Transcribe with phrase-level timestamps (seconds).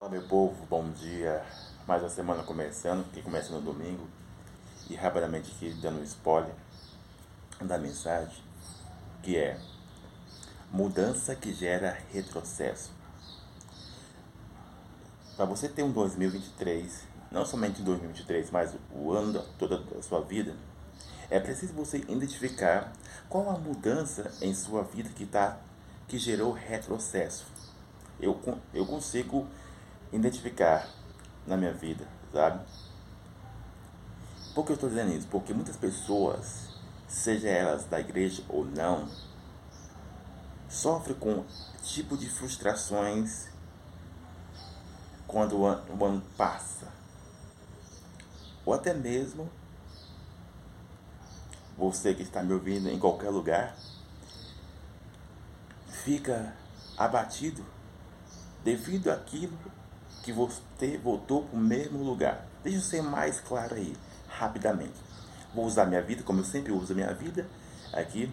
[0.00, 1.44] Olá meu povo, bom dia.
[1.84, 4.06] Mais uma semana começando, que começa no domingo.
[4.88, 6.54] E rapidamente aqui dando um spoiler
[7.60, 8.40] da mensagem,
[9.24, 9.58] que é
[10.70, 12.92] mudança que gera retrocesso.
[15.36, 17.02] Para você ter um 2023,
[17.32, 20.54] não somente 2023, mas o ano toda da sua vida,
[21.28, 22.92] é preciso você identificar
[23.28, 25.58] qual a mudança em sua vida que tá
[26.06, 27.46] que gerou retrocesso.
[28.20, 28.40] Eu,
[28.72, 29.44] eu consigo
[30.12, 30.88] identificar
[31.46, 32.64] na minha vida, sabe?
[34.54, 35.28] Por que eu estou dizendo isso?
[35.28, 36.70] Porque muitas pessoas,
[37.06, 39.08] seja elas da igreja ou não,
[40.68, 41.44] sofrem com
[41.82, 43.48] tipo de frustrações
[45.26, 46.88] quando o ano, o ano passa.
[48.64, 49.48] Ou até mesmo
[51.76, 53.76] você que está me ouvindo em qualquer lugar,
[55.88, 56.54] fica
[56.96, 57.64] abatido
[58.64, 59.56] devido àquilo
[60.28, 62.46] que você voltou para o mesmo lugar.
[62.62, 63.96] Deixa eu ser mais claro aí,
[64.28, 64.92] rapidamente.
[65.54, 67.48] Vou usar minha vida como eu sempre uso a minha vida
[67.94, 68.30] aqui,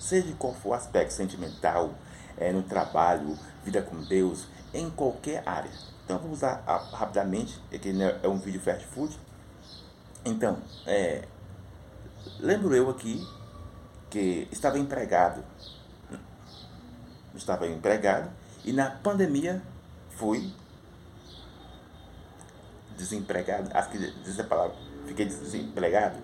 [0.00, 1.92] seja qual for o aspecto sentimental,
[2.38, 5.70] é, no trabalho, vida com Deus, em qualquer área.
[6.02, 9.14] Então vou usar a, rapidamente, aqui né, é um vídeo fast food.
[10.24, 11.28] Então, é,
[12.40, 13.22] lembro eu aqui
[14.08, 15.44] que estava empregado.
[17.34, 18.30] Estava empregado
[18.64, 19.62] e na pandemia
[20.16, 20.50] fui
[22.96, 24.74] desempregado, acho que diz a palavra,
[25.06, 26.16] fiquei desempregado,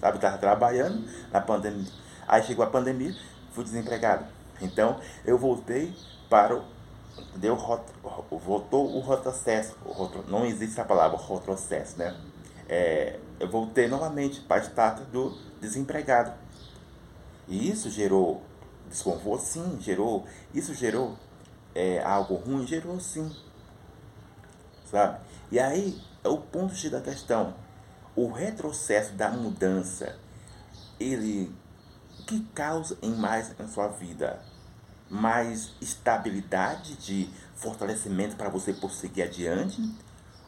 [0.00, 0.16] sabe?
[0.16, 1.90] Estava trabalhando na pandemia,
[2.26, 3.14] aí chegou a pandemia,
[3.52, 4.26] fui desempregado.
[4.60, 5.94] Então eu voltei
[6.28, 6.72] para o.
[7.36, 7.56] Deu,
[8.30, 9.76] voltou o retrocesso,
[10.28, 12.16] não existe a palavra retrocesso, né?
[12.66, 16.32] É, eu voltei novamente para a status do desempregado.
[17.46, 18.40] E isso gerou
[18.88, 19.42] desconforto?
[19.42, 20.24] Sim, gerou.
[20.54, 21.18] Isso gerou
[21.74, 22.66] é, algo ruim?
[22.66, 23.30] Gerou sim
[24.92, 25.18] sabe?
[25.50, 27.54] E aí é o ponto X da questão.
[28.14, 30.16] O retrocesso da mudança,
[31.00, 31.52] ele
[32.26, 34.40] que causa em mais na sua vida?
[35.10, 39.82] Mais estabilidade de fortalecimento para você prosseguir adiante?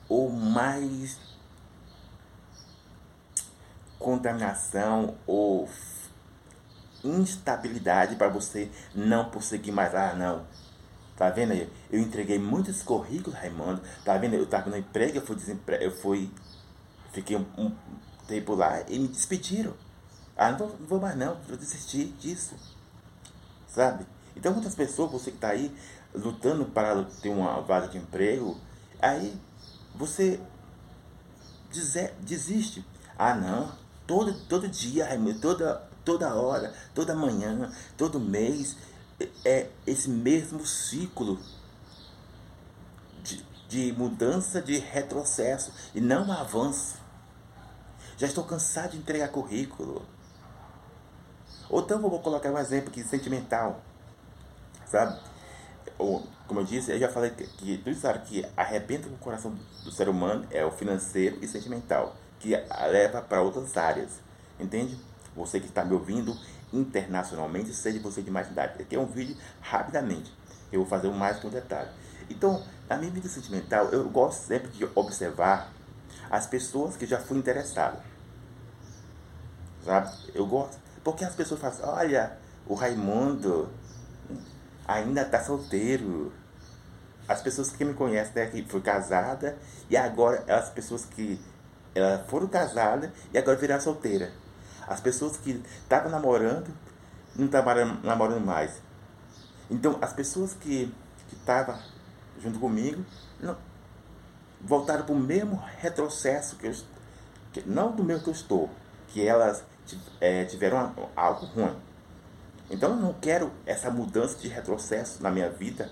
[0.09, 1.19] Ou mais
[3.99, 5.69] contaminação ou
[7.03, 9.95] instabilidade para você não prosseguir mais?
[9.95, 10.47] Ah, não,
[11.17, 11.71] Tá vendo aí?
[11.91, 13.81] Eu entreguei muitos currículos, Raimundo.
[14.05, 14.35] Tá vendo?
[14.35, 15.79] Eu tava no emprego, eu fui desempre...
[15.81, 16.31] eu fui.
[17.13, 17.73] Fiquei um, um,
[18.27, 19.75] tempo lá e me despediram.
[20.37, 22.55] Ah, não vou, não vou mais não, eu desisti disso.
[23.69, 24.05] Sabe?
[24.37, 25.73] Então muitas pessoas, você que está aí
[26.13, 28.59] lutando para ter uma vaga de emprego,
[29.01, 29.37] aí
[29.95, 30.41] você
[32.21, 32.85] desiste.
[33.17, 33.73] Ah não,
[34.07, 38.77] todo, todo dia, Raimundo, toda, toda hora, toda manhã, todo mês
[39.45, 41.39] é esse mesmo ciclo
[43.23, 46.97] de, de mudança, de retrocesso e não avanço.
[48.17, 50.07] Já estou cansado de entregar currículo.
[51.69, 53.83] Ou então vou colocar um exemplo aqui sentimental.
[54.87, 55.19] Sabe?
[55.99, 59.51] Ou, como eu disse, eu já falei que, que tudo isso que arrebenta o coração
[59.51, 62.55] do, do ser humano é o financeiro e sentimental, que
[62.91, 64.21] leva para outras áreas.
[64.59, 64.97] Entende?
[65.37, 66.37] Você que está me ouvindo
[66.72, 68.81] internacionalmente, seja você de mais idade.
[68.81, 70.33] Aqui é um vídeo rapidamente.
[70.72, 71.91] Eu vou fazer mais um detalhe.
[72.28, 75.73] Então, na minha vida sentimental, eu gosto sempre de observar
[76.31, 78.03] as pessoas que já fui interessado.
[79.84, 80.11] Sabe?
[80.34, 80.78] Eu gosto.
[81.03, 83.69] Porque as pessoas falam assim, olha, o Raimundo
[84.87, 86.33] ainda está solteiro.
[87.28, 89.56] As pessoas que me conhecem, né, que foi casada,
[89.89, 91.41] e agora as pessoas que
[91.94, 94.31] elas foram casadas e agora viraram solteira.
[94.87, 96.72] As pessoas que estavam namorando
[97.37, 98.81] não estavam namorando mais.
[99.71, 100.93] Então, as pessoas que
[101.33, 101.78] estavam
[102.41, 103.05] junto comigo
[103.41, 103.56] não,
[104.61, 106.75] voltaram para o mesmo retrocesso que eu
[107.53, 108.69] que, não do mesmo que eu estou,
[109.09, 109.62] que elas
[110.21, 111.77] é, tiveram algo ruim.
[112.69, 115.91] Então eu não quero essa mudança de retrocesso na minha vida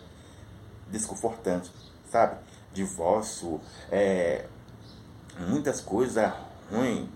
[0.89, 1.71] desconfortante,
[2.11, 2.37] sabe?
[2.73, 4.47] Divórcio, é,
[5.49, 6.33] muitas coisas
[6.71, 7.09] ruins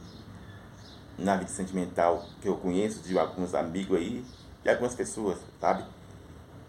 [1.18, 4.24] na vida sentimental que eu conheço de alguns amigos aí,
[4.62, 5.84] de algumas pessoas, sabe?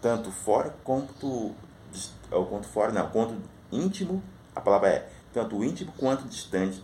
[0.00, 1.54] Tanto fora quanto
[2.30, 3.36] ou quanto fora não, quanto
[3.72, 4.22] íntimo,
[4.54, 6.82] a palavra é tanto íntimo quanto distante.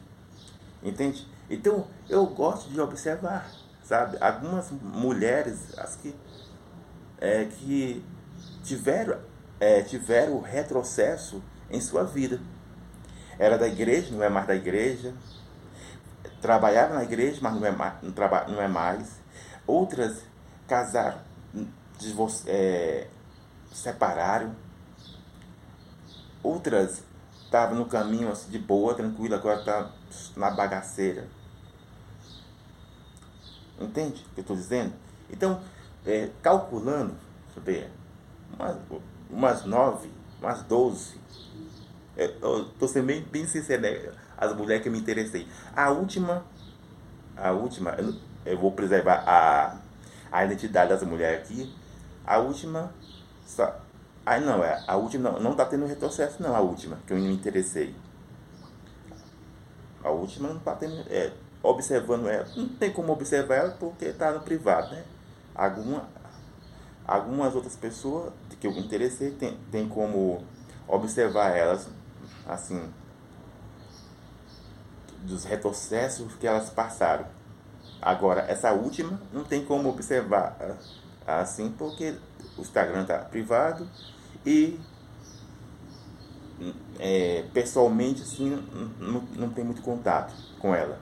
[0.82, 1.26] Entende?
[1.48, 3.50] Então, eu gosto de observar,
[3.82, 4.16] sabe?
[4.20, 6.14] Algumas mulheres as que
[7.18, 8.04] é, que
[8.62, 9.18] tiveram
[9.60, 12.40] é, tiveram retrocesso em sua vida.
[13.38, 15.14] Era da igreja, não é mais da igreja,
[16.40, 19.20] trabalhava na igreja, mas não é, não, traba, não é mais.
[19.66, 20.22] Outras
[20.66, 21.18] casaram,
[22.46, 23.08] é,
[23.72, 24.54] separaram.
[26.42, 27.02] Outras
[27.44, 29.90] estava no caminho assim, de boa, tranquilo, agora está
[30.36, 31.26] na bagaceira.
[33.80, 34.92] Entende o que eu estou dizendo?
[35.30, 35.60] Então,
[36.04, 37.14] é, calculando,
[37.64, 37.90] deixa
[38.58, 38.76] umas,
[39.30, 40.10] umas nove,
[40.40, 41.18] umas doze.
[42.16, 44.12] É, eu estou sendo bem, bem sincero, né?
[44.36, 45.46] As mulheres que eu me interessei.
[45.74, 46.44] A última,
[47.36, 47.96] a última,
[48.44, 49.76] eu, vou preservar a,
[50.30, 51.74] a identidade das mulheres aqui.
[52.26, 52.92] A última,
[53.46, 53.80] só,
[54.26, 57.16] ah, não, é, a última não, não tá tendo retrocesso não, a última, que eu
[57.18, 57.94] me interessei.
[60.02, 61.32] A última não tá tendo, é,
[61.62, 65.04] observando ela, não tem como observar ela porque tá no privado, né?
[65.54, 66.08] Alguma,
[67.06, 70.42] algumas outras pessoas que eu me interessei tem, tem como
[70.88, 71.88] observar elas,
[72.46, 72.90] assim,
[75.24, 77.26] dos retrocessos que elas passaram.
[78.00, 80.56] Agora, essa última não tem como observar
[81.26, 82.14] assim, porque
[82.56, 83.88] o Instagram está privado
[84.44, 84.78] e
[86.98, 88.50] é, pessoalmente assim,
[89.00, 91.00] não, não tem muito contato com ela.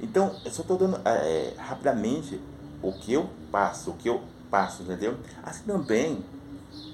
[0.00, 2.40] Então, eu só estou dando é, rapidamente
[2.82, 5.18] o que eu passo, o que eu passo, entendeu?
[5.42, 6.24] Assim também,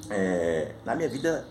[0.08, 1.46] é, na minha vida,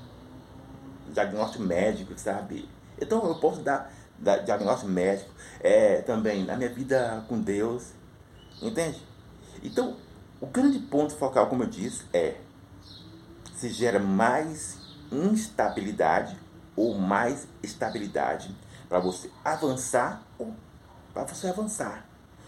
[1.14, 2.68] diagnóstico médico, sabe?
[3.00, 5.30] Então, eu posso dar, dar diagnóstico médico
[5.60, 7.88] é, também na minha vida com Deus,
[8.62, 9.02] entende?
[9.64, 9.98] Então,
[10.40, 12.36] o grande ponto focal, como eu disse, é
[13.56, 14.78] se gera mais
[15.12, 16.38] instabilidade
[16.76, 18.56] ou mais estabilidade
[18.88, 20.54] para você avançar ou
[21.14, 22.06] para você avançar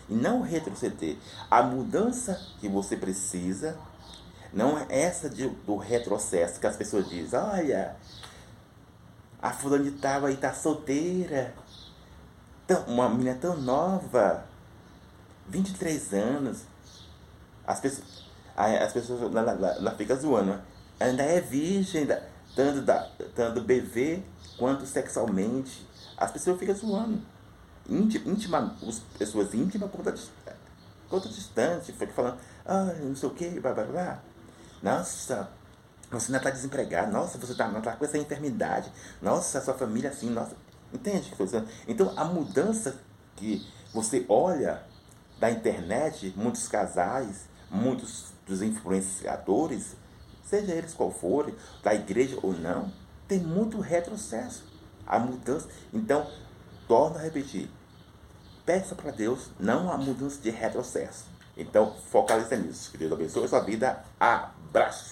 [0.09, 1.17] e não retroceder.
[1.49, 3.77] A mudança que você precisa
[4.51, 7.95] não é essa de, do retrocesso que as pessoas dizem, olha,
[9.41, 11.53] a fulana de tal aí tá solteira,
[12.67, 14.45] tão, uma menina tão nova,
[15.47, 16.63] 23 anos.
[17.65, 18.07] As pessoas,
[18.55, 20.61] as pessoas lá, lá, lá, ficam zoando, né?
[20.99, 22.07] ainda é virgem,
[22.55, 23.65] tanto, da, tanto
[24.57, 25.87] quanto sexualmente.
[26.17, 27.21] As pessoas ficam zoando.
[27.89, 30.15] Íntima, íntima as pessoas íntimas conta,
[31.09, 34.19] conta distante, fica falando, ah, não sei o que, blá blá blá.
[34.81, 35.49] Nossa,
[36.09, 40.29] você ainda está desempregado, nossa, você está tá com essa enfermidade, nossa, sua família assim,
[40.29, 40.55] nossa.
[40.93, 41.67] Entende o que estou dizendo?
[41.87, 42.99] Então a mudança
[43.35, 44.83] que você olha
[45.39, 49.95] da internet, muitos casais, muitos dos influenciadores,
[50.45, 52.91] seja eles qual forem, da igreja ou não,
[53.27, 54.71] tem muito retrocesso.
[55.05, 55.67] A mudança.
[55.93, 56.25] Então,
[56.87, 57.69] torno a repetir.
[58.65, 61.25] Peça para Deus não a mudança de retrocesso.
[61.57, 62.89] Então, focalize nisso.
[62.89, 64.01] Que Deus abençoe a sua vida.
[64.17, 65.11] Abraço.